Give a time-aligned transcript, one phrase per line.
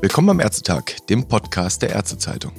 [0.00, 2.52] Willkommen am Ärztetag, dem Podcast der Ärztezeitung.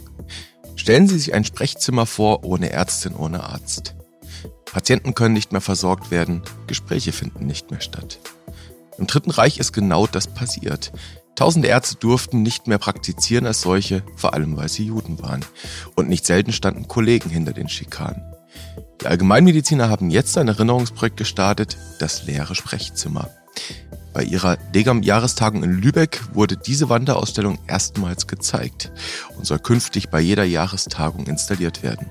[0.75, 3.95] Stellen Sie sich ein Sprechzimmer vor ohne Ärztin, ohne Arzt.
[4.65, 8.19] Patienten können nicht mehr versorgt werden, Gespräche finden nicht mehr statt.
[8.97, 10.91] Im Dritten Reich ist genau das passiert.
[11.35, 15.45] Tausende Ärzte durften nicht mehr praktizieren als solche, vor allem weil sie Juden waren.
[15.95, 18.21] Und nicht selten standen Kollegen hinter den Schikanen.
[19.01, 23.29] Die Allgemeinmediziner haben jetzt ein Erinnerungsprojekt gestartet, das leere Sprechzimmer.
[24.13, 28.91] Bei ihrer Degam-Jahrestagung in Lübeck wurde diese Wanderausstellung erstmals gezeigt
[29.37, 32.07] und soll künftig bei jeder Jahrestagung installiert werden.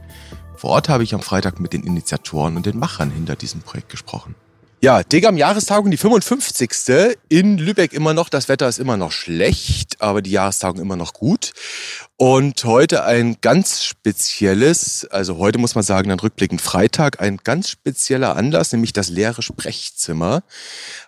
[0.57, 3.91] Vor Ort habe ich am Freitag mit den Initiatoren und den Machern hinter diesem Projekt
[3.91, 4.35] gesprochen.
[4.81, 7.17] Ja, Degam Jahrestagung, die 55.
[7.29, 8.29] In Lübeck immer noch.
[8.29, 11.53] Das Wetter ist immer noch schlecht, aber die Jahrestagung immer noch gut.
[12.21, 17.71] Und heute ein ganz spezielles, also heute muss man sagen, dann rückblickend Freitag, ein ganz
[17.71, 20.43] spezieller Anlass, nämlich das leere Sprechzimmer.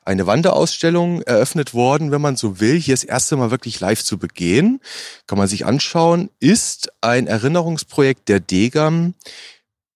[0.04, 4.18] Eine Wanderausstellung eröffnet worden, wenn man so will, hier das erste Mal wirklich live zu
[4.18, 4.80] begehen.
[5.26, 9.14] Kann man sich anschauen, ist ein Erinnerungsprojekt der Degam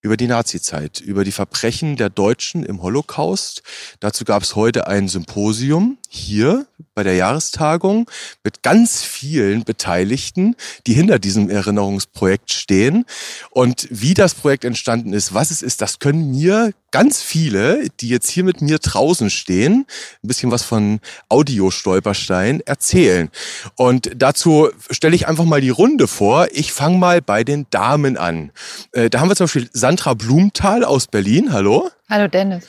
[0.05, 3.62] über die Nazizeit, über die Verbrechen der Deutschen im Holocaust.
[4.00, 8.11] Dazu gab es heute ein Symposium hier bei der Jahrestagung
[8.45, 10.56] mit ganz vielen Beteiligten,
[10.87, 13.05] die hinter diesem Erinnerungsprojekt stehen.
[13.51, 18.09] Und wie das Projekt entstanden ist, was es ist, das können mir ganz viele, die
[18.09, 19.84] jetzt hier mit mir draußen stehen,
[20.23, 23.31] ein bisschen was von Audio-Stolperstein erzählen.
[23.75, 26.47] Und dazu stelle ich einfach mal die Runde vor.
[26.53, 28.53] Ich fange mal bei den Damen an.
[28.92, 31.53] Äh, da haben wir zum Beispiel Sandra Blumenthal aus Berlin.
[31.53, 31.91] Hallo.
[32.08, 32.64] Hallo Dennis.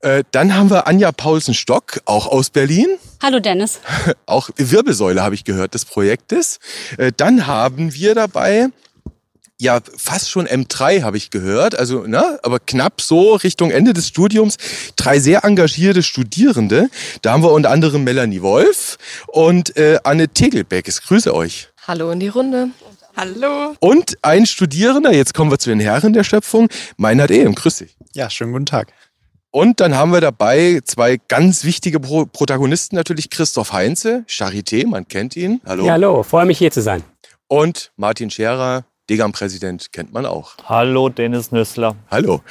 [0.00, 2.98] Äh, dann haben wir Anja Paulsen-Stock, auch aus Berlin.
[3.22, 3.80] Hallo Dennis.
[4.26, 6.58] auch Wirbelsäule habe ich gehört des Projektes.
[6.96, 8.68] Äh, dann haben wir dabei
[9.60, 14.08] ja fast schon M3 habe ich gehört, also ne, aber knapp so Richtung Ende des
[14.08, 14.56] Studiums
[14.96, 16.88] drei sehr engagierte Studierende.
[17.20, 20.88] Da haben wir unter anderem Melanie Wolf und äh, Anne Tegelbeck.
[20.88, 21.68] Ich grüße euch.
[21.86, 22.70] Hallo in die Runde.
[23.16, 23.74] Hallo.
[23.80, 27.96] Und ein Studierender, jetzt kommen wir zu den Herren der Schöpfung, Meinhard Ehm, grüß dich.
[28.14, 28.92] Ja, schönen guten Tag.
[29.52, 35.08] Und dann haben wir dabei zwei ganz wichtige Pro Protagonisten natürlich, Christoph Heinze, Charité, man
[35.08, 35.60] kennt ihn.
[35.66, 35.84] Hallo.
[35.84, 37.02] Ja, hallo, freue mich hier zu sein.
[37.48, 40.52] Und Martin Scherer, Degam-Präsident kennt man auch.
[40.68, 41.96] Hallo, Dennis Nüssler.
[42.08, 42.42] Hallo.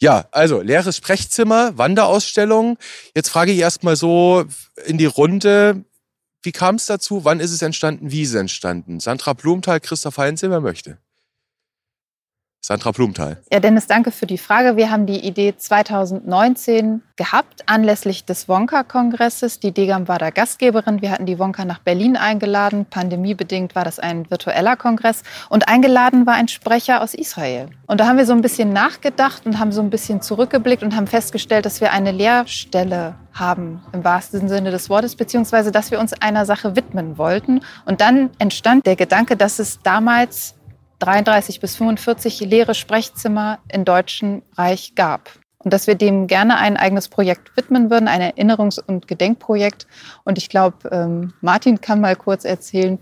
[0.00, 2.76] Ja, also leeres Sprechzimmer, Wanderausstellung.
[3.14, 4.44] Jetzt frage ich erstmal so
[4.84, 5.84] in die Runde,
[6.42, 7.24] wie kam es dazu?
[7.24, 8.10] Wann ist es entstanden?
[8.10, 8.98] Wie ist es entstanden?
[8.98, 10.98] Sandra Blumenthal, Christoph Heinze, wer möchte?
[12.68, 13.38] Sandra Blumenthal.
[13.50, 14.76] Ja, Dennis, danke für die Frage.
[14.76, 19.58] Wir haben die Idee 2019 gehabt, anlässlich des Wonka-Kongresses.
[19.58, 21.00] Die Degam war da Gastgeberin.
[21.00, 22.84] Wir hatten die Wonka nach Berlin eingeladen.
[22.84, 25.22] Pandemiebedingt war das ein virtueller Kongress.
[25.48, 27.70] Und eingeladen war ein Sprecher aus Israel.
[27.86, 30.94] Und da haben wir so ein bisschen nachgedacht und haben so ein bisschen zurückgeblickt und
[30.94, 36.00] haben festgestellt, dass wir eine Lehrstelle haben, im wahrsten Sinne des Wortes, beziehungsweise dass wir
[36.00, 37.60] uns einer Sache widmen wollten.
[37.86, 40.57] Und dann entstand der Gedanke, dass es damals
[40.98, 45.30] 33 bis 45 leere Sprechzimmer im Deutschen Reich gab.
[45.58, 49.86] Und dass wir dem gerne ein eigenes Projekt widmen würden, ein Erinnerungs- und Gedenkprojekt.
[50.24, 52.98] Und ich glaube, ähm, Martin kann mal kurz erzählen,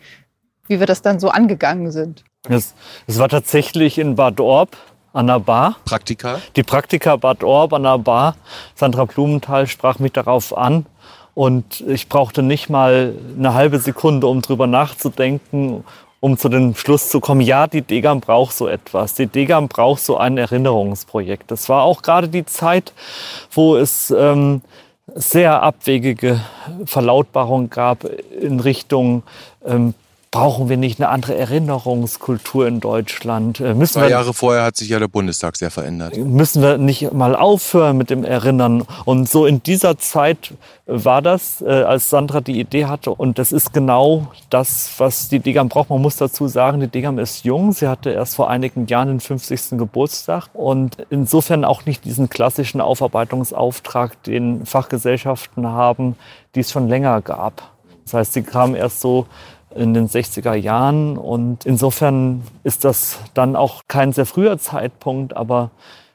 [0.67, 2.25] wie wir das dann so angegangen sind.
[2.49, 2.75] Es,
[3.07, 4.77] es war tatsächlich in Bad Orb
[5.13, 5.77] an der Bar.
[5.85, 6.41] Praktika?
[6.57, 8.37] Die Praktika Bad Orb an der Bar.
[8.75, 10.87] Sandra Blumenthal sprach mich darauf an.
[11.35, 15.85] Und ich brauchte nicht mal eine halbe Sekunde, um drüber nachzudenken
[16.27, 19.15] um zu dem Schluss zu kommen, ja, die Degam braucht so etwas.
[19.15, 21.53] Die Degam braucht so ein Erinnerungsprojekt.
[21.53, 22.93] Das war auch gerade die Zeit,
[23.53, 24.61] wo es ähm,
[25.15, 26.41] sehr abwegige
[26.85, 28.03] Verlautbarungen gab
[28.41, 29.23] in Richtung
[29.65, 29.95] ähm,
[30.37, 33.61] brauchen wir nicht eine andere Erinnerungskultur in Deutschland?
[33.61, 36.17] Äh, müssen Zwei wir, Jahre vorher hat sich ja der Bundestag sehr verändert.
[36.17, 38.85] Müssen wir nicht mal aufhören mit dem Erinnern?
[39.05, 40.53] Und so in dieser Zeit
[40.87, 43.11] war das, äh, als Sandra die Idee hatte.
[43.11, 45.91] Und das ist genau das, was die Degam braucht.
[45.91, 47.73] Man muss dazu sagen, die Degam ist jung.
[47.73, 49.79] Sie hatte erst vor einigen Jahren den 50.
[49.79, 56.17] Geburtstag und insofern auch nicht diesen klassischen Aufarbeitungsauftrag, den Fachgesellschaften haben,
[56.55, 57.73] die es schon länger gab.
[58.05, 59.27] Das heißt, sie kam erst so
[59.77, 61.17] in den 60er Jahren.
[61.17, 65.71] Und insofern ist das dann auch kein sehr früher Zeitpunkt, aber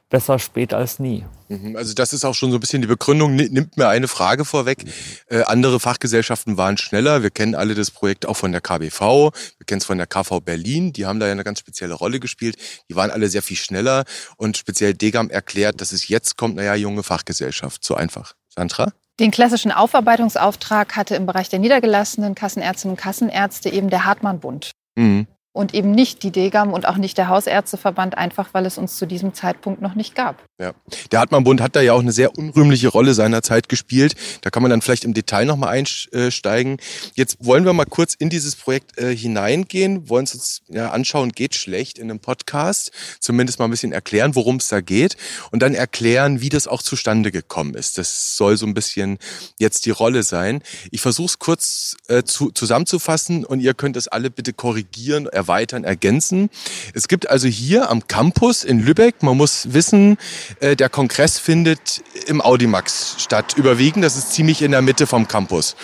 [0.10, 1.26] besser spät als nie.
[1.48, 4.46] Mhm, also das ist auch schon so ein bisschen die Begründung, nimmt mir eine Frage
[4.46, 4.86] vorweg.
[5.28, 7.24] Äh, andere Fachgesellschaften waren schneller.
[7.24, 10.42] Wir kennen alle das Projekt auch von der KBV, wir kennen es von der KV
[10.42, 12.58] Berlin, die haben da ja eine ganz spezielle Rolle gespielt.
[12.90, 14.04] Die waren alle sehr viel schneller
[14.38, 17.84] und speziell Degam erklärt, dass es jetzt kommt, naja, junge Fachgesellschaft.
[17.84, 18.36] So einfach.
[18.50, 18.92] Sandra?
[19.20, 24.72] Den klassischen Aufarbeitungsauftrag hatte im Bereich der niedergelassenen Kassenärztinnen und Kassenärzte eben der Hartmann-Bund.
[24.96, 25.28] Mhm.
[25.54, 29.06] Und eben nicht die Degam und auch nicht der Hausärzteverband, einfach weil es uns zu
[29.06, 30.42] diesem Zeitpunkt noch nicht gab.
[30.60, 30.74] Ja.
[31.12, 34.16] Der Hartmann-Bund hat da ja auch eine sehr unrühmliche Rolle seiner Zeit gespielt.
[34.42, 36.78] Da kann man dann vielleicht im Detail nochmal einsteigen.
[37.16, 41.32] Jetzt wollen wir mal kurz in dieses Projekt äh, hineingehen, wollen es uns ja, anschauen,
[41.32, 42.92] geht schlecht in einem Podcast.
[43.20, 45.18] Zumindest mal ein bisschen erklären, worum es da geht
[45.52, 47.98] und dann erklären, wie das auch zustande gekommen ist.
[47.98, 49.18] Das soll so ein bisschen
[49.60, 50.62] jetzt die Rolle sein.
[50.92, 55.84] Ich versuche es kurz äh, zu, zusammenzufassen und ihr könnt es alle bitte korrigieren, erweitern,
[55.84, 56.50] ergänzen.
[56.94, 60.18] Es gibt also hier am Campus in Lübeck, man muss wissen,
[60.60, 64.06] äh, der Kongress findet im Audimax statt, überwiegend.
[64.06, 65.76] Das ist ziemlich in der Mitte vom Campus.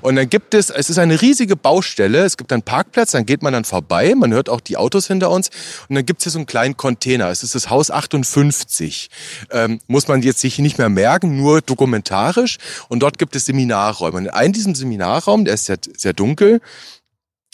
[0.00, 3.42] Und dann gibt es, es ist eine riesige Baustelle, es gibt einen Parkplatz, dann geht
[3.42, 5.50] man dann vorbei, man hört auch die Autos hinter uns
[5.88, 7.28] und dann gibt es hier so einen kleinen Container.
[7.28, 9.10] Es ist das Haus 58.
[9.50, 12.58] Ähm, muss man jetzt sich nicht mehr merken, nur dokumentarisch.
[12.88, 14.18] Und dort gibt es Seminarräume.
[14.18, 16.60] Und in einem diesem Seminarraum, der ist sehr, sehr dunkel,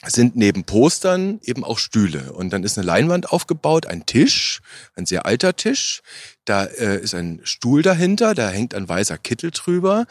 [0.07, 2.33] sind neben Postern eben auch Stühle.
[2.33, 4.61] Und dann ist eine Leinwand aufgebaut, ein Tisch,
[4.95, 6.03] ein sehr alter Tisch.
[6.47, 10.07] Da äh, ist ein Stuhl dahinter, da hängt ein weißer Kittel drüber.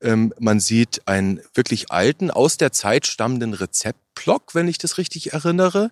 [0.00, 5.34] Ähm, man sieht einen wirklich alten, aus der Zeit stammenden Rezeptblock, wenn ich das richtig
[5.34, 5.90] erinnere.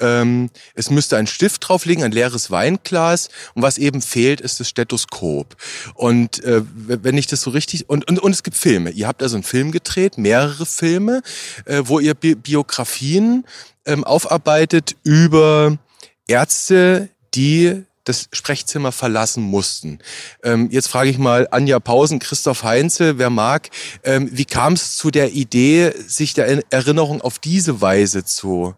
[0.00, 3.28] Ähm, es müsste ein Stift drauf liegen, ein leeres Weinglas.
[3.54, 5.56] Und was eben fehlt, ist das Stethoskop.
[5.94, 7.90] Und äh, wenn ich das so richtig...
[7.90, 8.90] Und, und, und es gibt Filme.
[8.90, 11.22] Ihr habt also einen Film gedreht, mehrere Filme,
[11.66, 13.44] äh, wo ihr Bi Biografien
[13.84, 15.76] ähm, aufarbeitet über
[16.26, 19.98] Ärzte, die das Sprechzimmer verlassen mussten.
[20.42, 23.68] Ähm, jetzt frage ich mal Anja Pausen, Christoph Heinze, wer mag,
[24.04, 28.74] ähm, wie kam es zu der Idee, sich der Erinnerung auf diese Weise zu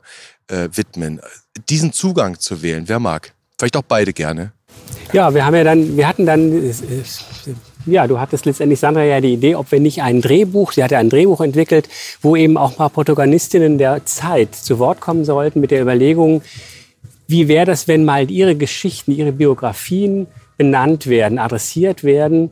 [0.48, 1.20] äh, widmen,
[1.68, 2.84] diesen Zugang zu wählen?
[2.88, 3.34] Wer mag?
[3.58, 4.52] Vielleicht auch beide gerne.
[5.12, 6.74] Ja, wir haben ja dann, wir hatten dann,
[7.86, 10.96] ja, du hattest letztendlich, Sandra, ja die Idee, ob wir nicht ein Drehbuch, sie hatte
[10.96, 11.88] ein Drehbuch entwickelt,
[12.22, 16.42] wo eben auch mal Protagonistinnen der Zeit zu Wort kommen sollten mit der Überlegung,
[17.28, 20.26] wie wäre das, wenn mal Ihre Geschichten, Ihre Biografien
[20.56, 22.50] benannt werden, adressiert werden,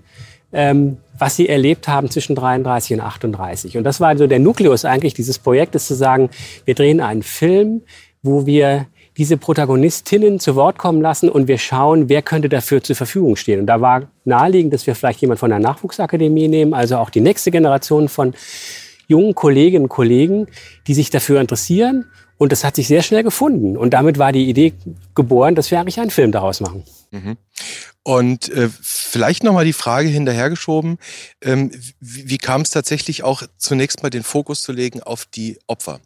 [0.53, 3.79] ähm, was Sie erlebt haben zwischen 33 und 38?
[3.79, 6.29] Und das war also der Nukleus eigentlich dieses Projektes, zu sagen,
[6.67, 7.83] wir drehen einen Film,
[8.23, 8.87] wo wir
[9.17, 13.61] diese Protagonistinnen zu Wort kommen lassen und wir schauen, wer könnte dafür zur Verfügung stehen.
[13.61, 17.23] Und da war naheliegend, dass wir vielleicht jemand von der Nachwuchsakademie nehmen, also auch die
[17.23, 18.35] nächste Generation von
[19.09, 20.49] jungen Kolleginnen und Kollegen,
[20.87, 22.05] die sich dafür interessieren
[22.39, 23.77] und das hat sich sehr schnell gefunden.
[23.77, 24.75] Und damit war die Idee
[25.15, 26.85] geboren, dass wir eigentlich einen Film daraus machen.
[27.11, 27.37] Mhm.
[28.03, 30.99] Und äh, vielleicht nochmal die Frage hinterhergeschoben,
[31.43, 35.59] ähm, wie, wie kam es tatsächlich auch zunächst mal den Fokus zu legen auf die
[35.67, 36.01] Opfer?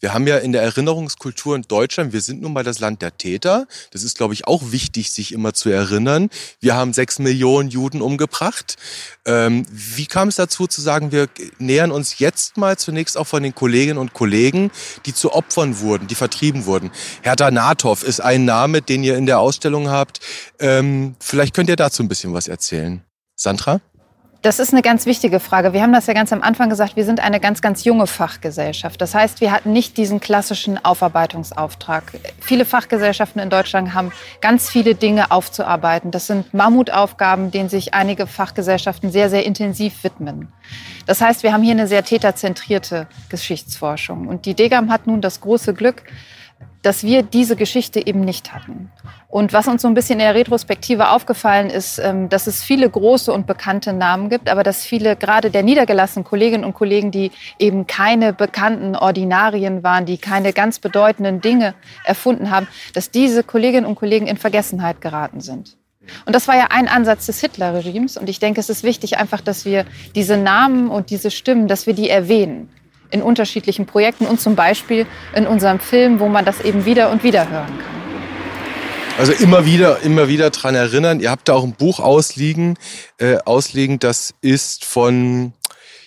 [0.00, 3.16] Wir haben ja in der Erinnerungskultur in Deutschland, wir sind nun mal das Land der
[3.16, 3.66] Täter.
[3.92, 6.28] Das ist, glaube ich, auch wichtig, sich immer zu erinnern.
[6.60, 8.76] Wir haben sechs Millionen Juden umgebracht.
[9.24, 11.28] Ähm, wie kam es dazu zu sagen, wir
[11.58, 14.70] nähern uns jetzt mal zunächst auch von den Kolleginnen und Kollegen,
[15.06, 16.90] die zu Opfern wurden, die vertrieben wurden?
[17.22, 20.20] Hertha Nathoff ist ein Name, den ihr in der Ausstellung habt.
[20.60, 23.02] Ähm, vielleicht könnt ihr dazu ein bisschen was erzählen.
[23.36, 23.80] Sandra?
[24.44, 25.72] Das ist eine ganz wichtige Frage.
[25.72, 29.00] Wir haben das ja ganz am Anfang gesagt, wir sind eine ganz, ganz junge Fachgesellschaft.
[29.00, 32.12] Das heißt, wir hatten nicht diesen klassischen Aufarbeitungsauftrag.
[32.40, 34.12] Viele Fachgesellschaften in Deutschland haben
[34.42, 36.10] ganz viele Dinge aufzuarbeiten.
[36.10, 40.52] Das sind Mammutaufgaben, denen sich einige Fachgesellschaften sehr, sehr intensiv widmen.
[41.06, 44.28] Das heißt, wir haben hier eine sehr täterzentrierte Geschichtsforschung.
[44.28, 46.02] Und die DEGAM hat nun das große Glück,
[46.84, 48.90] dass wir diese Geschichte eben nicht hatten.
[49.28, 52.88] Und was uns so ein bisschen in der Retrospektive aufgefallen ist, ähm, dass es viele
[52.88, 57.32] große und bekannte Namen gibt, aber dass viele gerade der niedergelassenen Kolleginnen und Kollegen, die
[57.58, 61.74] eben keine bekannten Ordinarien waren, die keine ganz bedeutenden Dinge
[62.04, 65.76] erfunden haben, dass diese Kolleginnen und Kollegen in Vergessenheit geraten sind.
[66.26, 68.18] Und das war ja ein Ansatz des Hitler-Regimes.
[68.18, 71.86] Und ich denke, es ist wichtig einfach, dass wir diese Namen und diese Stimmen, dass
[71.86, 72.68] wir die erwähnen
[73.14, 77.22] in unterschiedlichen Projekten und zum Beispiel in unserem Film, wo man das eben wieder und
[77.22, 77.94] wieder hören kann.
[79.16, 81.20] Also immer wieder, immer wieder dran erinnern.
[81.20, 82.76] Ihr habt da auch ein Buch ausliegen,
[83.18, 84.00] äh, ausliegen.
[84.00, 85.52] Das ist von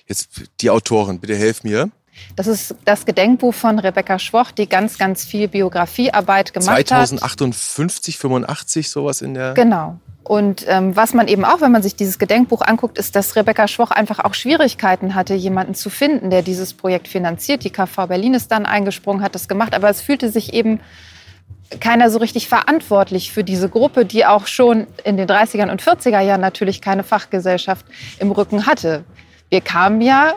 [0.07, 1.19] jetzt die Autorin.
[1.19, 1.89] Bitte helf mir.
[2.35, 7.29] Das ist das Gedenkbuch von Rebecca Schwoch, die ganz, ganz viel Biografiearbeit gemacht 2058, hat.
[7.37, 9.53] 2058, 85, sowas in der.
[9.53, 9.99] Genau.
[10.27, 13.65] Und ähm, was man eben auch, wenn man sich dieses Gedenkbuch anguckt, ist, dass Rebecca
[13.69, 17.63] Schwoch einfach auch Schwierigkeiten hatte, jemanden zu finden, der dieses Projekt finanziert.
[17.63, 20.81] Die KV Berlin ist dann eingesprungen, hat das gemacht, aber es fühlte sich eben
[21.79, 26.19] keiner so richtig verantwortlich für diese Gruppe, die auch schon in den 30er und 40er
[26.19, 27.86] Jahren natürlich keine Fachgesellschaft
[28.19, 29.05] im Rücken hatte.
[29.48, 30.34] Wir kamen ja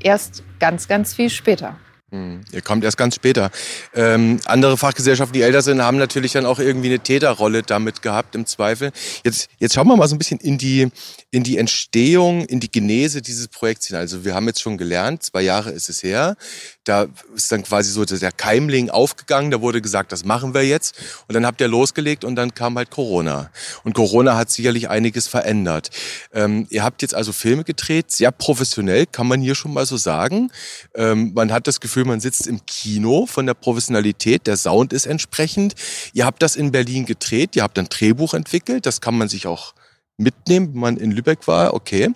[0.00, 1.76] erst ganz, ganz viel später.
[2.16, 3.50] Hm, ihr kommt erst ganz später.
[3.94, 8.34] Ähm, andere Fachgesellschaften, die älter sind, haben natürlich dann auch irgendwie eine Täterrolle damit gehabt,
[8.34, 8.90] im Zweifel.
[9.24, 10.88] Jetzt, jetzt schauen wir mal so ein bisschen in die,
[11.30, 14.02] in die Entstehung, in die Genese dieses Projekts hinein.
[14.02, 16.36] Also wir haben jetzt schon gelernt, zwei Jahre ist es her.
[16.84, 20.94] Da ist dann quasi so der Keimling aufgegangen, da wurde gesagt, das machen wir jetzt.
[21.28, 23.50] Und dann habt ihr losgelegt und dann kam halt Corona.
[23.84, 25.90] Und Corona hat sicherlich einiges verändert.
[26.32, 29.96] Ähm, ihr habt jetzt also Filme gedreht, sehr professionell, kann man hier schon mal so
[29.96, 30.50] sagen.
[30.94, 35.06] Ähm, man hat das Gefühl, man sitzt im Kino von der Professionalität, der Sound ist
[35.06, 35.74] entsprechend.
[36.12, 39.46] Ihr habt das in Berlin gedreht, ihr habt ein Drehbuch entwickelt, das kann man sich
[39.46, 39.74] auch
[40.18, 42.10] mitnehmen, wenn man in Lübeck war, okay.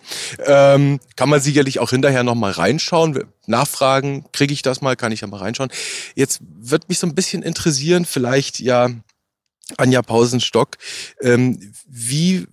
[0.45, 5.21] Ähm, kann man sicherlich auch hinterher nochmal reinschauen, nachfragen, kriege ich das mal, kann ich
[5.21, 5.71] ja mal reinschauen.
[6.15, 8.91] Jetzt wird mich so ein bisschen interessieren, vielleicht ja
[9.77, 10.79] Anja Pausenstock,
[11.21, 12.47] ähm, wie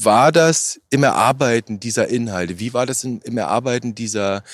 [0.00, 2.60] war das im Erarbeiten dieser Inhalte?
[2.60, 4.44] Wie war das im, Erarbeiten dieser,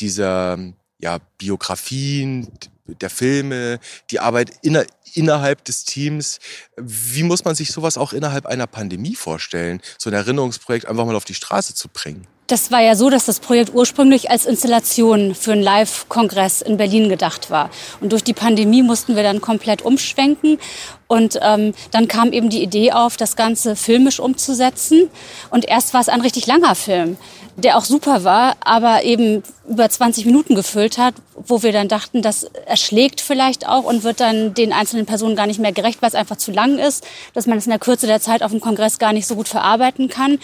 [0.00, 0.58] dieser
[0.98, 2.48] ja, Biografien,
[2.86, 6.38] der Filme, die Arbeit inner, innerhalb des Teams.
[6.76, 11.16] Wie muss man sich sowas auch innerhalb einer Pandemie vorstellen, so ein Erinnerungsprojekt einfach mal
[11.16, 12.26] auf die Straße zu bringen?
[12.48, 17.08] Das war ja so, dass das Projekt ursprünglich als Installation für einen Live-Kongress in Berlin
[17.08, 17.70] gedacht war.
[18.00, 20.58] Und durch die Pandemie mussten wir dann komplett umschwenken.
[21.06, 25.10] Und ähm, dann kam eben die Idee auf, das Ganze filmisch umzusetzen.
[25.50, 27.18] Und erst war es ein richtig langer Film
[27.58, 32.22] der auch super war, aber eben über 20 Minuten gefüllt hat, wo wir dann dachten,
[32.22, 36.08] das erschlägt vielleicht auch und wird dann den einzelnen Personen gar nicht mehr gerecht, weil
[36.08, 38.60] es einfach zu lang ist, dass man es in der Kürze der Zeit auf dem
[38.60, 40.38] Kongress gar nicht so gut verarbeiten kann.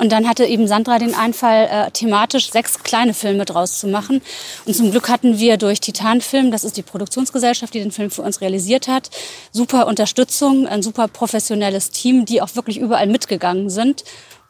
[0.00, 4.22] Und dann hatte eben Sandra den Einfall, äh, thematisch sechs kleine Filme draus zu machen.
[4.64, 8.10] Und zum Glück hatten wir durch Titan Film, das ist die Produktionsgesellschaft, die den Film
[8.10, 9.10] für uns realisiert hat,
[9.52, 14.04] super Unterstützung, ein super professionelles Team, die auch wirklich überall mitgegangen sind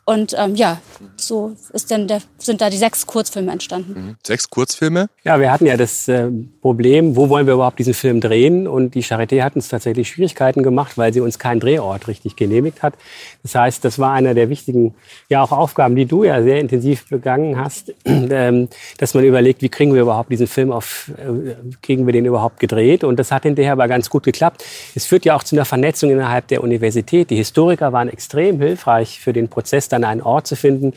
[0.07, 0.81] und ähm, ja,
[1.17, 3.93] so ist denn der, sind da die sechs Kurzfilme entstanden.
[3.93, 4.17] Mhm.
[4.27, 5.09] Sechs Kurzfilme?
[5.25, 6.29] Ja, wir hatten ja das äh,
[6.63, 8.67] Problem, wo wollen wir überhaupt diesen Film drehen?
[8.67, 12.83] Und die Charité hat uns tatsächlich Schwierigkeiten gemacht, weil sie uns keinen Drehort richtig genehmigt
[12.83, 12.95] hat.
[13.43, 14.95] Das heißt, das war einer der wichtigen
[15.29, 19.69] ja auch Aufgaben, die du ja sehr intensiv begangen hast, ähm, dass man überlegt, wie
[19.69, 23.05] kriegen wir überhaupt diesen Film auf, äh, kriegen wir den überhaupt gedreht?
[23.05, 24.65] Und das hat hinterher aber ganz gut geklappt.
[24.95, 27.31] Es führt ja auch zu einer Vernetzung innerhalb der Universität.
[27.31, 30.93] Die Historiker waren extrem hilfreich für den Prozess dann einen Ort zu finden,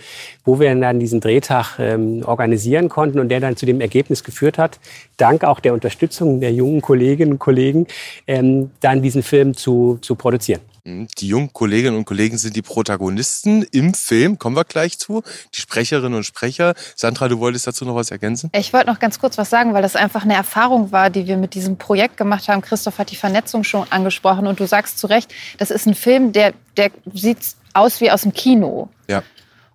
[0.45, 4.57] wo wir dann diesen Drehtag ähm, organisieren konnten und der dann zu dem Ergebnis geführt
[4.57, 4.79] hat,
[5.17, 7.87] dank auch der Unterstützung der jungen Kolleginnen und Kollegen,
[8.27, 10.61] ähm, dann diesen Film zu, zu produzieren.
[10.85, 11.07] Mhm.
[11.17, 15.23] Die jungen Kolleginnen und Kollegen sind die Protagonisten im Film, kommen wir gleich zu.
[15.55, 16.73] Die Sprecherinnen und Sprecher.
[16.95, 18.49] Sandra, du wolltest dazu noch was ergänzen?
[18.53, 21.37] Ich wollte noch ganz kurz was sagen, weil das einfach eine Erfahrung war, die wir
[21.37, 22.61] mit diesem Projekt gemacht haben.
[22.61, 26.33] Christoph hat die Vernetzung schon angesprochen und du sagst zu Recht, das ist ein Film,
[26.33, 28.89] der, der sieht aus wie aus dem Kino.
[29.07, 29.23] Ja.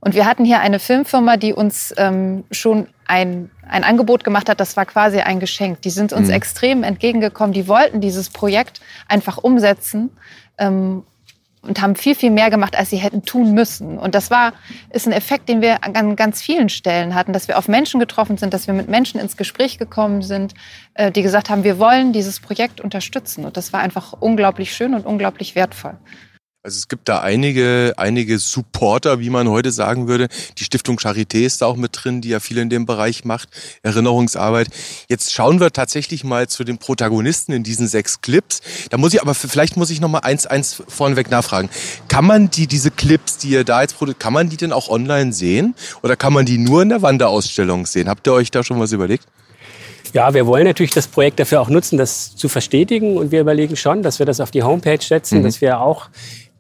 [0.01, 4.61] Und wir hatten hier eine Filmfirma, die uns ähm, schon ein, ein Angebot gemacht hat,
[4.61, 5.83] das war quasi ein Geschenk.
[5.83, 6.35] Die sind uns mhm.
[6.35, 7.53] extrem entgegengekommen.
[7.53, 10.11] Die wollten dieses Projekt einfach umsetzen
[10.59, 11.03] ähm,
[11.63, 13.99] und haben viel, viel mehr gemacht, als sie hätten tun müssen.
[13.99, 14.53] Und das war,
[14.91, 18.37] ist ein Effekt, den wir an ganz vielen Stellen hatten, dass wir auf Menschen getroffen
[18.37, 20.55] sind, dass wir mit Menschen ins Gespräch gekommen sind,
[20.95, 23.45] äh, die gesagt haben, wir wollen dieses Projekt unterstützen.
[23.45, 25.97] Und das war einfach unglaublich schön und unglaublich wertvoll.
[26.65, 30.27] Also es gibt da einige, einige Supporter, wie man heute sagen würde.
[30.59, 33.49] Die Stiftung Charité ist da auch mit drin, die ja viel in dem Bereich macht,
[33.85, 34.67] Erinnerungsarbeit.
[35.09, 38.61] Jetzt schauen wir tatsächlich mal zu den Protagonisten in diesen sechs Clips.
[38.91, 41.71] Da muss ich aber, vielleicht muss ich noch mal eins, eins vorneweg nachfragen.
[42.09, 44.89] Kann man die, diese Clips, die ihr da jetzt produziert, kann man die denn auch
[44.89, 45.77] online sehen?
[46.03, 48.09] Oder kann man die nur in der Wanderausstellung sehen?
[48.09, 49.29] Habt ihr euch da schon was überlegt?
[50.13, 53.17] Ja, wir wollen natürlich das Projekt dafür auch nutzen, das zu verstetigen.
[53.17, 55.45] Und wir überlegen schon, dass wir das auf die Homepage setzen, mhm.
[55.45, 56.09] dass wir auch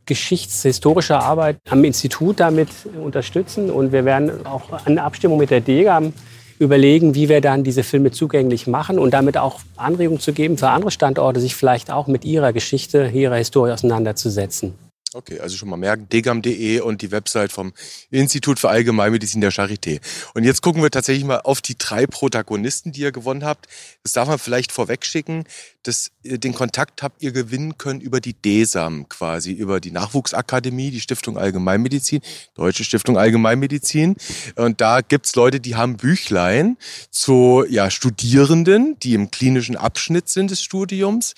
[0.09, 2.69] geschichtshistorischer Arbeit am Institut damit
[3.01, 3.71] unterstützen.
[3.71, 6.13] Und wir werden auch eine Abstimmung mit der DEGAM
[6.59, 10.71] überlegen, wie wir dann diese Filme zugänglich machen und damit auch Anregungen zu geben für
[10.71, 14.75] andere Standorte, sich vielleicht auch mit ihrer Geschichte, ihrer Historie auseinanderzusetzen.
[15.15, 17.73] Okay, also schon mal merken, degam.de und die Website vom
[18.11, 20.01] Institut für Allgemeinmedizin der Charité.
[20.35, 23.69] Und jetzt gucken wir tatsächlich mal auf die drei Protagonisten, die ihr gewonnen habt.
[24.03, 25.45] Das darf man vielleicht vorwegschicken
[25.83, 30.91] das, äh, den Kontakt habt ihr gewinnen können über die DESAM quasi, über die Nachwuchsakademie,
[30.91, 32.21] die Stiftung Allgemeinmedizin,
[32.55, 34.17] Deutsche Stiftung Allgemeinmedizin.
[34.57, 36.77] Und da gibt's Leute, die haben Büchlein
[37.11, 41.35] zu ja, Studierenden, die im klinischen Abschnitt sind des Studiums.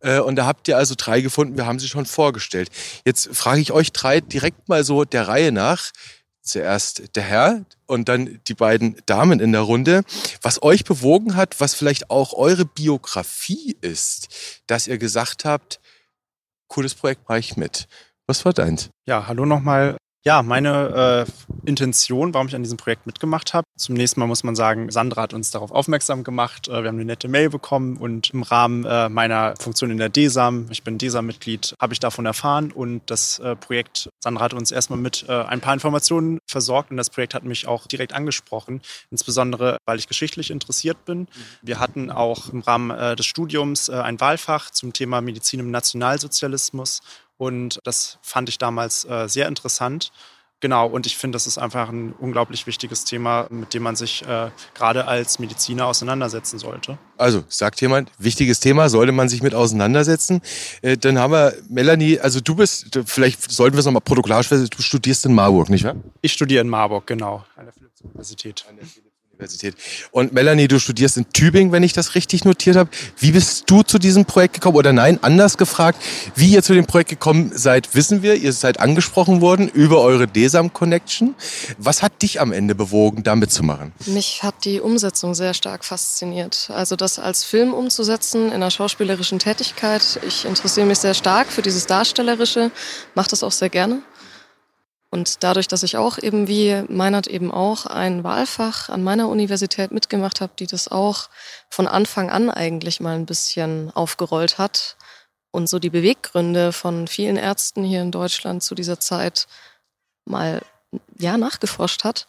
[0.00, 2.70] Äh, und da habt ihr also drei gefunden, wir haben sie schon vorgestellt.
[3.04, 5.92] Jetzt frage ich euch drei direkt mal so der Reihe nach
[6.44, 10.02] zuerst der Herr und dann die beiden Damen in der Runde,
[10.42, 15.80] was euch bewogen hat, was vielleicht auch eure Biografie ist, dass ihr gesagt habt,
[16.68, 17.88] cooles Projekt mache ich mit.
[18.26, 18.90] Was war deins?
[19.06, 19.96] Ja, hallo nochmal.
[20.26, 23.66] Ja, meine äh, Intention, warum ich an diesem Projekt mitgemacht habe.
[23.76, 26.66] Zunächst mal muss man sagen, Sandra hat uns darauf aufmerksam gemacht.
[26.66, 30.08] Äh, wir haben eine nette Mail bekommen und im Rahmen äh, meiner Funktion in der
[30.08, 34.72] DESAM, ich bin DESAM-Mitglied, habe ich davon erfahren und das äh, Projekt, Sandra hat uns
[34.72, 38.80] erstmal mit äh, ein paar Informationen versorgt und das Projekt hat mich auch direkt angesprochen,
[39.10, 41.28] insbesondere weil ich geschichtlich interessiert bin.
[41.60, 47.02] Wir hatten auch im Rahmen äh, des Studiums ein Wahlfach zum Thema Medizin im Nationalsozialismus
[47.36, 50.12] und das fand ich damals äh, sehr interessant.
[50.64, 54.26] Genau, und ich finde, das ist einfach ein unglaublich wichtiges Thema, mit dem man sich
[54.26, 56.96] äh, gerade als Mediziner auseinandersetzen sollte.
[57.18, 60.40] Also, sagt jemand, wichtiges Thema, sollte man sich mit auseinandersetzen.
[60.80, 64.66] Äh, dann haben wir Melanie, also du bist, vielleicht sollten wir es nochmal protokollarisch du
[64.80, 65.96] studierst in Marburg, nicht wahr?
[66.22, 68.64] Ich studiere in Marburg, genau, an der Philipps-Universität.
[69.44, 69.76] Universität.
[70.10, 72.90] Und Melanie, du studierst in Tübingen, wenn ich das richtig notiert habe.
[73.18, 74.76] Wie bist du zu diesem Projekt gekommen?
[74.76, 76.02] Oder nein, anders gefragt,
[76.34, 78.36] wie ihr zu dem Projekt gekommen seid, wissen wir.
[78.36, 81.34] Ihr seid angesprochen worden über eure DESAM Connection.
[81.78, 83.92] Was hat dich am Ende bewogen, da mitzumachen?
[84.06, 86.70] Mich hat die Umsetzung sehr stark fasziniert.
[86.72, 90.20] Also das als Film umzusetzen in einer schauspielerischen Tätigkeit.
[90.26, 92.70] Ich interessiere mich sehr stark für dieses Darstellerische,
[93.14, 94.02] mache das auch sehr gerne.
[95.14, 99.92] Und dadurch, dass ich auch eben wie Meinert eben auch ein Wahlfach an meiner Universität
[99.92, 101.28] mitgemacht habe, die das auch
[101.70, 104.96] von Anfang an eigentlich mal ein bisschen aufgerollt hat
[105.52, 109.46] und so die Beweggründe von vielen Ärzten hier in Deutschland zu dieser Zeit
[110.24, 110.60] mal
[111.16, 112.26] ja nachgeforscht hat,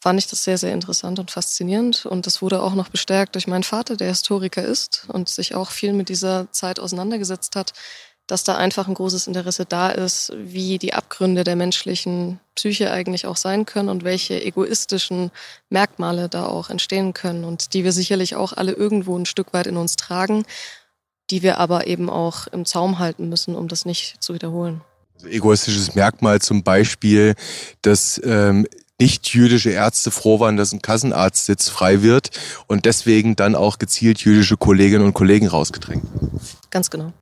[0.00, 2.06] fand ich das sehr, sehr interessant und faszinierend.
[2.06, 5.70] Und das wurde auch noch bestärkt durch meinen Vater, der Historiker ist und sich auch
[5.70, 7.74] viel mit dieser Zeit auseinandergesetzt hat
[8.26, 13.26] dass da einfach ein großes Interesse da ist, wie die Abgründe der menschlichen Psyche eigentlich
[13.26, 15.30] auch sein können und welche egoistischen
[15.70, 19.66] Merkmale da auch entstehen können und die wir sicherlich auch alle irgendwo ein Stück weit
[19.66, 20.44] in uns tragen,
[21.30, 24.82] die wir aber eben auch im Zaum halten müssen, um das nicht zu wiederholen.
[25.14, 27.34] Also egoistisches Merkmal zum Beispiel,
[27.80, 28.66] dass ähm,
[29.00, 32.30] nicht-jüdische Ärzte froh waren, dass ein Kassenarztsitz frei wird
[32.66, 36.04] und deswegen dann auch gezielt jüdische Kolleginnen und Kollegen rausgedrängt.
[36.70, 37.12] Ganz genau.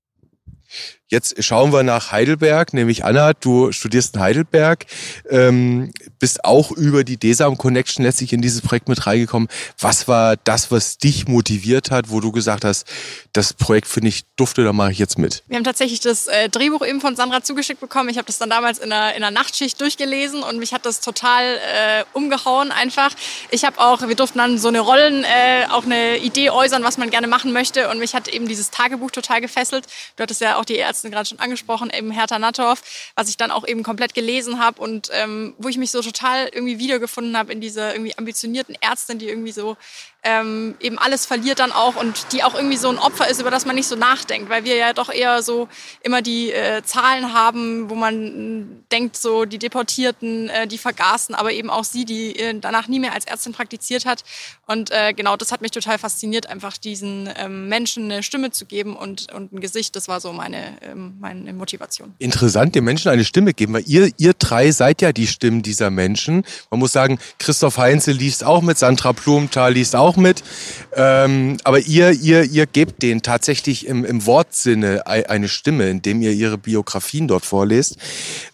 [1.10, 4.86] Jetzt schauen wir nach Heidelberg, nämlich Anna, du studierst in Heidelberg,
[5.28, 9.48] ähm, bist auch über die DESAM Connection letztlich in dieses Projekt mit reingekommen.
[9.80, 12.86] Was war das, was dich motiviert hat, wo du gesagt hast,
[13.32, 15.42] das Projekt finde ich dufte, da mache ich jetzt mit?
[15.48, 18.08] Wir haben tatsächlich das äh, Drehbuch eben von Sandra zugeschickt bekommen.
[18.08, 21.00] Ich habe das dann damals in einer, in einer Nachtschicht durchgelesen und mich hat das
[21.00, 23.10] total äh, umgehauen einfach.
[23.50, 26.98] Ich habe auch, wir durften dann so eine Rollen, äh, auch eine Idee äußern, was
[26.98, 29.86] man gerne machen möchte und mich hat eben dieses Tagebuch total gefesselt.
[30.14, 32.82] Du hattest ja auch die Ärzte gerade schon angesprochen, eben Hertha Nattorf,
[33.14, 36.48] was ich dann auch eben komplett gelesen habe und ähm, wo ich mich so total
[36.52, 39.76] irgendwie wiedergefunden habe in dieser irgendwie ambitionierten Ärztin, die irgendwie so
[40.22, 43.50] ähm, eben alles verliert dann auch und die auch irgendwie so ein Opfer ist, über
[43.50, 45.68] das man nicht so nachdenkt, weil wir ja doch eher so
[46.02, 51.52] immer die äh, Zahlen haben, wo man denkt, so die Deportierten, äh, die vergaßen, aber
[51.52, 54.24] eben auch sie, die äh, danach nie mehr als Ärztin praktiziert hat.
[54.66, 58.66] Und äh, genau das hat mich total fasziniert, einfach diesen ähm, Menschen eine Stimme zu
[58.66, 59.96] geben und, und ein Gesicht.
[59.96, 62.14] Das war so meine, ähm, meine Motivation.
[62.18, 65.90] Interessant, den Menschen eine Stimme geben, weil ihr, ihr drei seid ja die Stimmen dieser
[65.90, 66.44] Menschen.
[66.70, 70.42] Man muss sagen, Christoph Heinze liest auch mit, Sandra Blumenthal liest auch mit.
[70.94, 76.32] Ähm, aber ihr, ihr, ihr gebt denen tatsächlich im, im Wortsinne eine Stimme, indem ihr
[76.32, 77.96] ihre Biografien dort vorlest.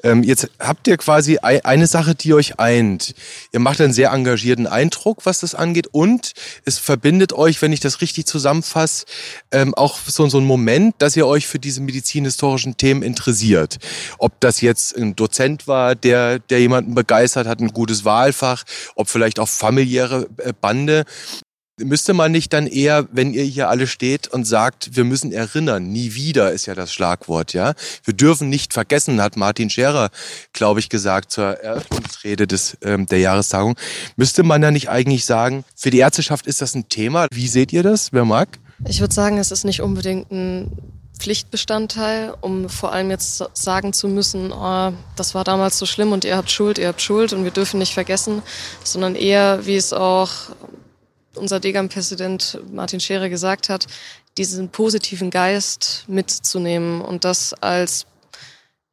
[0.03, 3.15] Ähm, jetzt habt ihr quasi eine Sache, die euch eint.
[3.53, 5.89] Ihr macht einen sehr engagierten Eindruck, was das angeht.
[5.93, 6.33] Und
[6.65, 9.07] es verbindet euch, wenn ich das richtig zusammenfasse,
[9.53, 13.79] ähm, auch so, so ein Moment, dass ihr euch für diese medizinhistorischen Themen interessiert.
[14.19, 18.65] Ob das jetzt ein Dozent war, der, der jemanden begeistert hat, ein gutes Wahlfach,
[18.95, 21.05] ob vielleicht auch familiäre äh, Bande.
[21.79, 25.89] Müsste man nicht dann eher, wenn ihr hier alle steht und sagt, wir müssen erinnern,
[25.89, 27.75] nie wieder ist ja das Schlagwort, ja?
[28.03, 30.09] Wir dürfen nicht vergessen, hat Martin Scherer,
[30.55, 33.77] glaube ich, gesagt zur Eröffnungsrede des, ähm, der Jahrestagung.
[34.17, 37.27] Müsste man ja nicht eigentlich sagen, für die Ärzteschaft ist das ein Thema?
[37.31, 38.11] Wie seht ihr das?
[38.11, 38.59] Wer mag?
[38.89, 40.71] Ich würde sagen, es ist nicht unbedingt ein
[41.19, 46.25] Pflichtbestandteil, um vor allem jetzt sagen zu müssen, oh, das war damals so schlimm und
[46.25, 48.41] ihr habt Schuld, ihr habt Schuld und wir dürfen nicht vergessen,
[48.83, 50.31] sondern eher, wie es auch
[51.37, 53.87] unser Degam-Präsident Martin Scherer gesagt hat,
[54.39, 58.07] diesen positiven Geist mitzunehmen und das als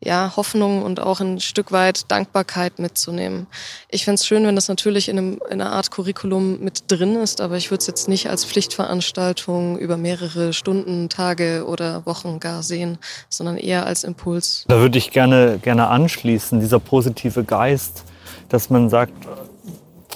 [0.06, 3.48] ja, Hoffnung und auch ein Stück weit Dankbarkeit mitzunehmen.
[3.90, 7.16] Ich fände es schön, wenn das natürlich in, einem, in einer Art Curriculum mit drin
[7.16, 12.40] ist, aber ich würde es jetzt nicht als Pflichtveranstaltung über mehrere Stunden, Tage oder Wochen
[12.40, 12.98] gar sehen,
[13.30, 14.66] sondern eher als Impuls.
[14.68, 18.04] Da würde ich gerne, gerne anschließen, dieser positive Geist,
[18.50, 19.14] dass man sagt,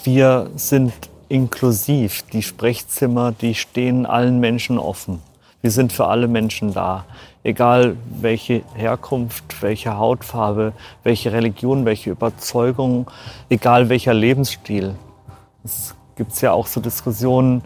[0.04, 0.94] wir sind
[1.30, 2.24] inklusiv.
[2.34, 5.22] Die Sprechzimmer, die stehen allen Menschen offen.
[5.62, 7.06] Wir sind für alle Menschen da.
[7.48, 13.10] egal welche Herkunft, welche Hautfarbe, welche Religion, welche Überzeugung,
[13.50, 14.96] egal welcher Lebensstil.
[15.64, 17.62] Es gibt ja auch so Diskussionen,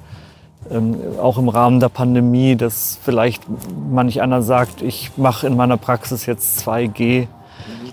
[0.69, 3.43] ähm, auch im Rahmen der Pandemie, dass vielleicht
[3.89, 7.27] manch einer sagt, ich mache in meiner Praxis jetzt 2G.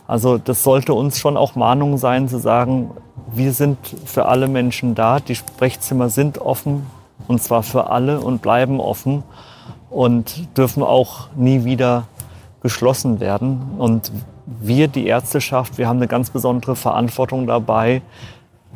[0.07, 2.91] Also das sollte uns schon auch Mahnung sein zu sagen,
[3.33, 6.87] wir sind für alle Menschen da, die Sprechzimmer sind offen
[7.27, 9.23] und zwar für alle und bleiben offen
[9.91, 12.07] und dürfen auch nie wieder
[12.63, 13.61] geschlossen werden.
[13.79, 14.13] Und
[14.47, 18.03] wir, die Ärzteschaft, wir haben eine ganz besondere Verantwortung dabei,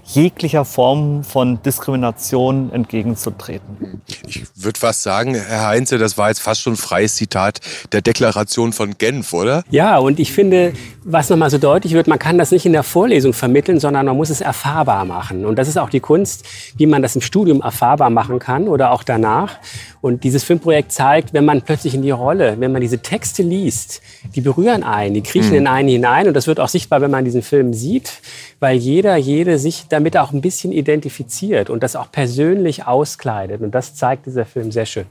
[0.05, 4.03] jeglicher Form von Diskrimination entgegenzutreten.
[4.27, 7.61] Ich würde fast sagen, Herr Heinze, das war jetzt fast schon ein freies Zitat
[7.93, 9.62] der Deklaration von Genf, oder?
[9.71, 10.73] Ja, und ich finde,
[11.05, 14.17] was nochmal so deutlich wird, man kann das nicht in der Vorlesung vermitteln, sondern man
[14.17, 15.47] muss es erfahrbar machen.
[15.47, 16.45] Und das ist auch die Kunst,
[16.77, 19.59] wie man das im Studium erfahrbar machen kann oder auch danach.
[20.01, 24.03] Und dieses Filmprojekt zeigt, wenn man plötzlich in die Rolle, wenn man diese Texte liest,
[24.35, 25.59] die berühren einen, die kriechen mhm.
[25.59, 26.27] in einen hinein.
[26.27, 28.21] Und das wird auch sichtbar, wenn man diesen Film sieht,
[28.59, 33.61] weil jeder, jede sich damit auch ein bisschen identifiziert und das auch persönlich auskleidet.
[33.61, 35.07] Und das zeigt dieser Film sehr schön.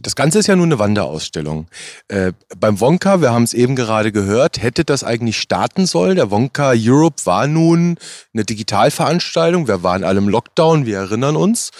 [0.00, 1.68] Das Ganze ist ja nur eine Wanderausstellung.
[2.08, 6.16] Äh, beim Wonka, wir haben es eben gerade gehört, hätte das eigentlich starten sollen.
[6.16, 7.96] Der Wonka Europe war nun
[8.34, 9.68] eine Digitalveranstaltung.
[9.68, 11.70] Wir waren alle im Lockdown, wir erinnern uns.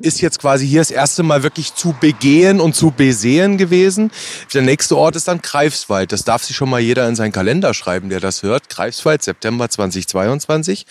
[0.00, 4.10] Ist jetzt quasi hier das erste Mal wirklich zu begehen und zu besehen gewesen.
[4.54, 6.12] Der nächste Ort ist dann Greifswald.
[6.12, 8.70] Das darf sich schon mal jeder in seinen Kalender schreiben, der das hört.
[8.70, 10.86] Greifswald, September 2022.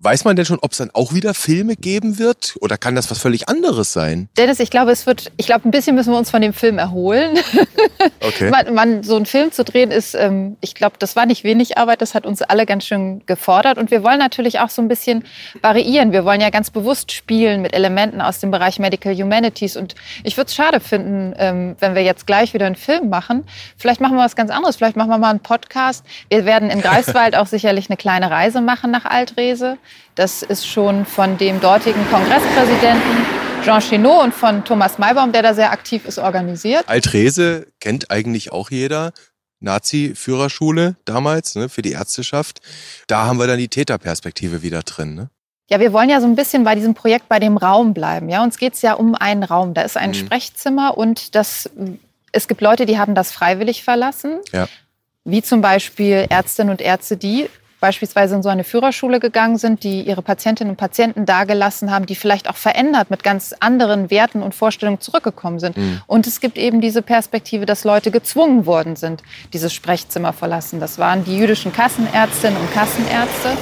[0.00, 2.54] Weiß man denn schon, ob es dann auch wieder Filme geben wird?
[2.60, 4.28] Oder kann das was völlig anderes sein?
[4.36, 6.78] Dennis, ich glaube, es wird, ich glaube, ein bisschen müssen wir uns von dem Film
[6.78, 7.38] erholen.
[8.20, 8.50] Okay.
[8.50, 11.78] man, man, so einen Film zu drehen ist, ähm, ich glaube, das war nicht wenig
[11.78, 13.78] Arbeit, das hat uns alle ganz schön gefordert.
[13.78, 15.24] Und wir wollen natürlich auch so ein bisschen
[15.62, 16.12] variieren.
[16.12, 19.76] Wir wollen ja ganz bewusst spielen mit Elementen aus dem Bereich Medical Humanities.
[19.76, 23.44] Und ich würde es schade finden, ähm, wenn wir jetzt gleich wieder einen Film machen.
[23.76, 24.76] Vielleicht machen wir was ganz anderes.
[24.76, 26.04] Vielleicht machen wir mal einen Podcast.
[26.28, 29.78] Wir werden in Greifswald auch sicherlich eine kleine Reise machen nach Altrese.
[30.14, 33.26] Das ist schon von dem dortigen Kongresspräsidenten
[33.64, 36.88] Jean Chenot und von Thomas Maybaum, der da sehr aktiv ist, organisiert.
[36.88, 39.12] Altrese kennt eigentlich auch jeder.
[39.60, 42.60] Nazi-Führerschule damals ne, für die Ärzteschaft.
[43.06, 45.14] Da haben wir dann die Täterperspektive wieder drin.
[45.14, 45.30] Ne?
[45.68, 48.28] Ja, wir wollen ja so ein bisschen bei diesem Projekt bei dem Raum bleiben.
[48.28, 49.74] Ja, uns geht es ja um einen Raum.
[49.74, 50.14] Da ist ein mhm.
[50.14, 51.68] Sprechzimmer und das,
[52.32, 54.38] es gibt Leute, die haben das freiwillig verlassen.
[54.52, 54.68] Ja.
[55.24, 60.02] Wie zum Beispiel Ärztinnen und Ärzte, die beispielsweise in so eine Führerschule gegangen sind, die
[60.02, 64.54] ihre Patientinnen und Patienten dagelassen haben, die vielleicht auch verändert mit ganz anderen Werten und
[64.54, 65.76] Vorstellungen zurückgekommen sind.
[65.76, 66.00] Mhm.
[66.06, 70.80] Und es gibt eben diese Perspektive, dass Leute gezwungen worden sind, dieses Sprechzimmer verlassen.
[70.80, 73.56] Das waren die jüdischen Kassenärztinnen und Kassenärzte.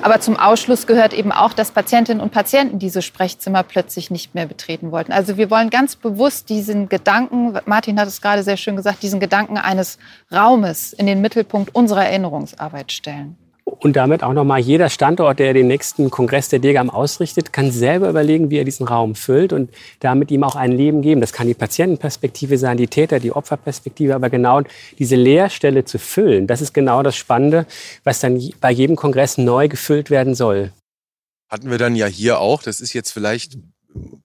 [0.00, 4.46] Aber zum Ausschluss gehört eben auch, dass Patientinnen und Patienten diese Sprechzimmer plötzlich nicht mehr
[4.46, 5.12] betreten wollten.
[5.12, 9.20] Also wir wollen ganz bewusst diesen Gedanken, Martin hat es gerade sehr schön gesagt, diesen
[9.20, 9.98] Gedanken eines
[10.32, 13.36] Raumes in den Mittelpunkt unserer Erinnerungsarbeit stellen.
[13.80, 18.08] Und damit auch nochmal jeder Standort, der den nächsten Kongress der DGAM ausrichtet, kann selber
[18.08, 21.20] überlegen, wie er diesen Raum füllt und damit ihm auch ein Leben geben.
[21.20, 24.62] Das kann die Patientenperspektive sein, die Täter, die Opferperspektive, aber genau
[24.98, 27.66] diese Leerstelle zu füllen, das ist genau das Spannende,
[28.04, 30.72] was dann bei jedem Kongress neu gefüllt werden soll.
[31.48, 33.58] Hatten wir dann ja hier auch, das ist jetzt vielleicht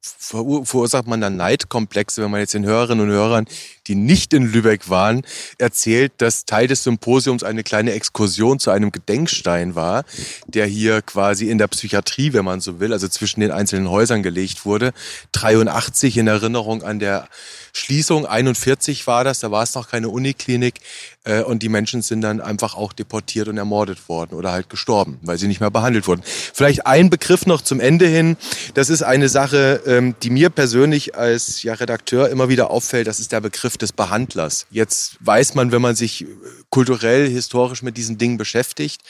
[0.02, 3.46] verursacht man dann Neidkomplexe, wenn man jetzt den Hörerinnen und Hörern,
[3.88, 5.24] die nicht in Lübeck waren,
[5.58, 10.04] erzählt, dass Teil des Symposiums eine kleine Exkursion zu einem Gedenkstein war,
[10.48, 14.24] der hier quasi in der Psychiatrie, wenn man so will, also zwischen den einzelnen Häusern
[14.24, 14.94] gelegt wurde.
[15.34, 17.28] 83 in Erinnerung an der
[17.76, 20.76] Schließung, 41 war das, da war es noch keine Uniklinik
[21.24, 25.20] äh, und die Menschen sind dann einfach auch deportiert und ermordet worden oder halt gestorben,
[25.24, 26.22] weil sie nicht mehr behandelt wurden.
[26.24, 28.38] Vielleicht ein Begriff noch zum Ende hin,
[28.76, 33.20] das ist eine Sache, ähm, die mir persönlich als ja, Redakteur immer wieder auffällt, das
[33.20, 34.68] ist der Begriff des Behandlers.
[34.70, 36.28] Jetzt weiß man, wenn man sich
[36.70, 39.02] kulturell, historisch mit diesen Dingen beschäftigt,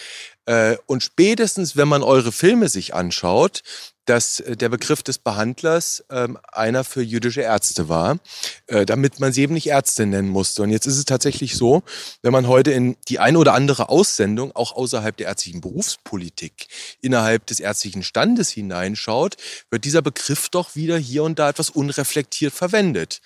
[0.87, 3.63] und spätestens, wenn man eure Filme sich anschaut,
[4.05, 8.17] dass äh, der Begriff des Behandlers ähm, einer für jüdische Ärzte war,
[8.67, 10.63] äh, damit man sie eben nicht Ärzte nennen musste.
[10.63, 11.83] Und jetzt ist es tatsächlich so,
[12.21, 16.67] wenn man heute in die ein oder andere Aussendung, auch außerhalb der ärztlichen Berufspolitik,
[17.01, 19.37] innerhalb des ärztlichen Standes hineinschaut,
[19.69, 23.21] wird dieser Begriff doch wieder hier und da etwas unreflektiert verwendet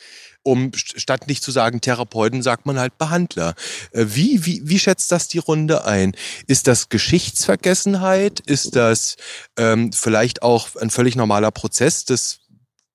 [0.48, 3.54] um statt nicht zu sagen Therapeuten, sagt man halt Behandler.
[3.92, 6.16] Äh, wie, wie, wie schätzt das die Runde ein?
[6.48, 8.40] Ist das Geschichtsvergessenheit?
[8.40, 9.18] Ist das
[9.58, 12.40] ähm, vielleicht auch ein völlig normaler Prozess des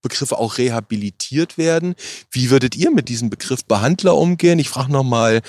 [0.02, 1.94] Begriffe auch rehabilitiert werden.
[2.30, 4.58] Wie würdet ihr mit diesem Begriff Behandler umgehen?
[4.58, 5.40] Ich frage nochmal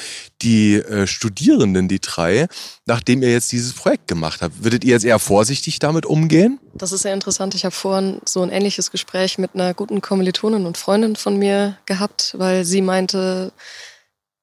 [0.41, 2.47] die äh, Studierenden, die drei,
[2.85, 4.63] nachdem ihr jetzt dieses Projekt gemacht habt.
[4.63, 6.59] Würdet ihr jetzt eher vorsichtig damit umgehen?
[6.73, 7.55] Das ist sehr interessant.
[7.55, 11.77] Ich habe vorhin so ein ähnliches Gespräch mit einer guten Kommilitonin und Freundin von mir
[11.85, 13.51] gehabt, weil sie meinte,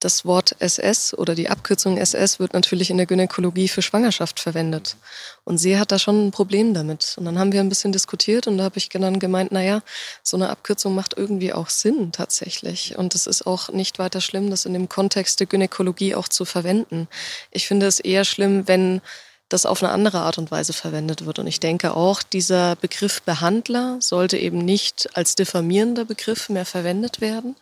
[0.00, 4.96] das Wort SS oder die Abkürzung SS wird natürlich in der Gynäkologie für Schwangerschaft verwendet.
[5.44, 7.14] Und sie hat da schon ein Problem damit.
[7.18, 9.82] Und dann haben wir ein bisschen diskutiert und da habe ich dann gemeint, naja,
[10.22, 12.96] so eine Abkürzung macht irgendwie auch Sinn tatsächlich.
[12.96, 16.46] Und es ist auch nicht weiter schlimm, das in dem Kontext der Gynäkologie auch zu
[16.46, 17.06] verwenden.
[17.50, 19.02] Ich finde es eher schlimm, wenn
[19.50, 21.38] das auf eine andere Art und Weise verwendet wird.
[21.38, 27.20] Und ich denke auch, dieser Begriff Behandler sollte eben nicht als diffamierender Begriff mehr verwendet
[27.20, 27.56] werden,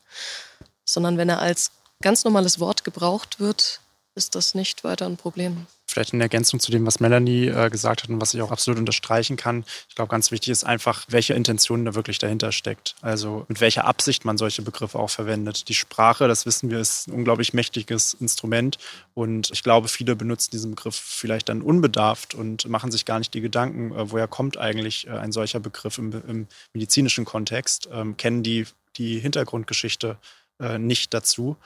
[0.84, 3.80] sondern wenn er als ganz normales Wort gebraucht wird,
[4.14, 5.66] ist das nicht weiter ein Problem.
[5.86, 8.78] Vielleicht in Ergänzung zu dem, was Melanie äh, gesagt hat und was ich auch absolut
[8.78, 9.64] unterstreichen kann.
[9.88, 12.94] Ich glaube, ganz wichtig ist einfach, welche Intention da wirklich dahinter steckt.
[13.00, 15.68] Also mit welcher Absicht man solche Begriffe auch verwendet.
[15.68, 18.76] Die Sprache, das wissen wir, ist ein unglaublich mächtiges Instrument.
[19.14, 23.32] Und ich glaube, viele benutzen diesen Begriff vielleicht dann unbedarft und machen sich gar nicht
[23.32, 28.16] die Gedanken, äh, woher kommt eigentlich äh, ein solcher Begriff im, im medizinischen Kontext, ähm,
[28.16, 30.18] kennen die, die Hintergrundgeschichte
[30.60, 31.56] äh, nicht dazu.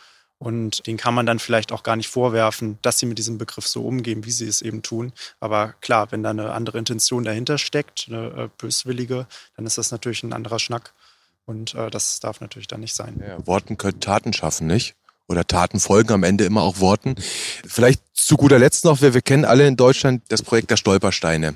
[0.43, 3.69] Und den kann man dann vielleicht auch gar nicht vorwerfen, dass sie mit diesem Begriff
[3.69, 5.13] so umgehen, wie sie es eben tun.
[5.39, 9.93] Aber klar, wenn da eine andere Intention dahinter steckt, eine äh, böswillige, dann ist das
[9.93, 10.95] natürlich ein anderer Schnack.
[11.47, 13.23] Und äh, das darf natürlich dann nicht sein.
[13.25, 14.97] Ja, Worten können Taten schaffen, nicht?
[15.33, 17.17] Oder Taten folgen am Ende immer auch Worten.
[17.67, 21.55] Vielleicht zu guter Letzt noch, wir, wir kennen alle in Deutschland das Projekt der Stolpersteine.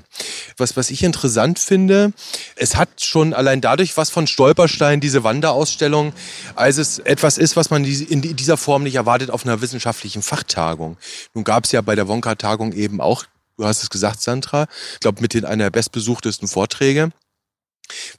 [0.57, 2.11] Was, was ich interessant finde,
[2.55, 6.13] es hat schon allein dadurch was von Stolperstein, diese Wanderausstellung,
[6.55, 10.97] als es etwas ist, was man in dieser Form nicht erwartet auf einer wissenschaftlichen Fachtagung.
[11.33, 13.23] Nun gab es ja bei der Wonka-Tagung eben auch,
[13.57, 17.11] du hast es gesagt, Sandra, ich glaube mit den einer der bestbesuchtesten Vorträge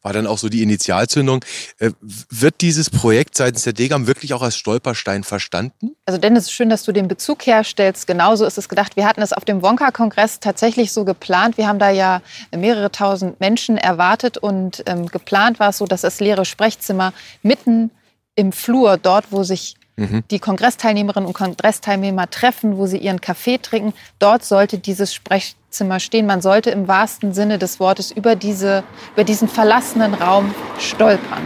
[0.02, 1.44] war dann auch so die Initialzündung.
[1.78, 5.96] Äh, wird dieses Projekt seitens der Degam wirklich auch als Stolperstein verstanden?
[6.06, 8.06] Also Dennis, schön, dass du den Bezug herstellst.
[8.06, 8.96] Genauso ist es gedacht.
[8.96, 11.56] Wir hatten es auf dem Wonka-Kongress tatsächlich so geplant.
[11.58, 12.22] Wir haben da ja
[12.54, 17.90] mehrere tausend Menschen erwartet und ähm, geplant war es so, dass das leere Sprechzimmer mitten
[18.34, 20.24] im Flur, dort wo sich mhm.
[20.30, 26.00] die Kongressteilnehmerinnen und Kongressteilnehmer treffen, wo sie ihren Kaffee trinken, dort sollte dieses Sprechzimmer Zimmer
[26.00, 26.26] stehen.
[26.26, 28.84] Man sollte im wahrsten Sinne des Wortes über, diese,
[29.14, 31.42] über diesen verlassenen Raum stolpern.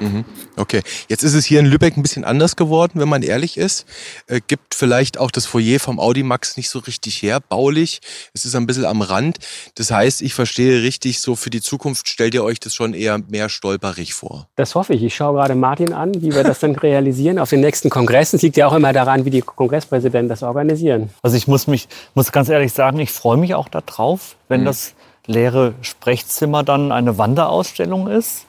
[0.00, 0.24] Mhm.
[0.58, 3.84] Okay, jetzt ist es hier in Lübeck ein bisschen anders geworden, wenn man ehrlich ist.
[4.26, 8.00] Äh, gibt vielleicht auch das Foyer vom Audimax nicht so richtig her, baulich.
[8.32, 9.38] Es ist ein bisschen am Rand.
[9.74, 13.18] Das heißt, ich verstehe richtig, so für die Zukunft stellt ihr euch das schon eher
[13.28, 14.48] mehr stolperig vor.
[14.56, 15.02] Das hoffe ich.
[15.02, 17.38] Ich schaue gerade Martin an, wie wir das dann realisieren.
[17.38, 21.10] Auf den nächsten Kongressen Es liegt ja auch immer daran, wie die Kongresspräsidenten das organisieren.
[21.22, 24.66] Also ich muss mich, muss ganz ehrlich sagen, ich freue mich auch darauf, wenn mhm.
[24.66, 24.94] das
[25.26, 28.46] leere Sprechzimmer dann eine Wanderausstellung ist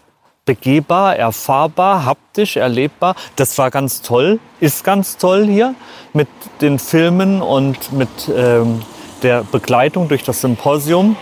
[0.48, 3.16] begehbar, erfahrbar, haptisch, erlebbar.
[3.36, 5.76] Das war ganz toll, ist ganz toll hier
[6.14, 6.28] mit
[6.62, 8.82] den Filmen und mit ähm,
[9.22, 11.16] der Begleitung durch das Symposium,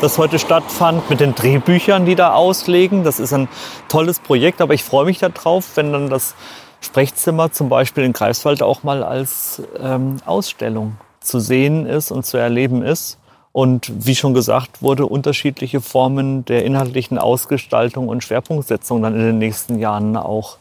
[0.00, 3.04] das heute stattfand, mit den Drehbüchern, die da auslegen.
[3.04, 3.48] Das ist ein
[3.88, 6.34] tolles Projekt, aber ich freue mich darauf, wenn dann das
[6.80, 12.36] Sprechzimmer zum Beispiel in Greifswald auch mal als ähm, Ausstellung zu sehen ist und zu
[12.36, 13.17] erleben ist
[13.52, 19.38] und wie schon gesagt wurde, unterschiedliche Formen der inhaltlichen Ausgestaltung und Schwerpunktsetzung dann in den
[19.38, 20.58] nächsten Jahren auch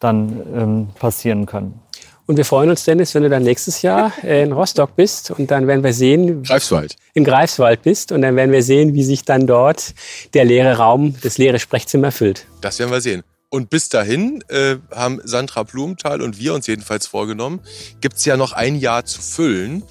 [0.00, 1.80] dann ähm, passieren können.
[2.28, 5.66] Und wir freuen uns, Dennis, wenn du dann nächstes Jahr in Rostock bist und dann
[5.66, 6.42] werden wir sehen.
[6.42, 6.96] Greifswald.
[7.14, 9.94] In Greifswald bist und dann werden wir sehen, wie sich dann dort
[10.34, 12.44] der leere Raum, das leere Sprechzimmer füllt.
[12.60, 13.22] Das werden wir sehen.
[13.48, 17.60] Und bis dahin äh, haben Sandra Blumenthal und wir uns jedenfalls vorgenommen,
[18.02, 19.82] gibt es ja noch ein Jahr zu füllen.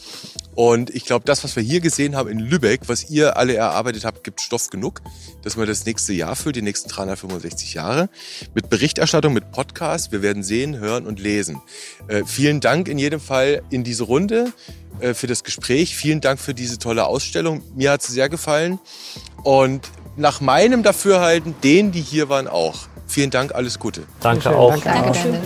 [0.58, 4.06] Und ich glaube, das, was wir hier gesehen haben in Lübeck, was ihr alle erarbeitet
[4.06, 5.04] habt, gibt Stoff genug,
[5.44, 8.10] dass man das nächste Jahr füllt, die nächsten 365 Jahre.
[8.56, 10.12] Mit Berichterstattung, mit Podcast.
[10.12, 11.62] Wir werden sehen, hören und lesen.
[12.08, 14.52] Äh, vielen Dank in jedem Fall in diese Runde
[15.00, 15.96] äh, für das Gespräch.
[15.96, 17.62] Vielen Dank für diese tolle Ausstellung.
[17.76, 18.80] Mir hat sie sehr gefallen.
[19.44, 22.88] Und nach meinem Dafürhalten, denen, die hier waren, auch.
[23.06, 24.06] Vielen Dank, alles Gute.
[24.22, 24.76] Danke auch.
[24.76, 25.38] Danke, Dennis.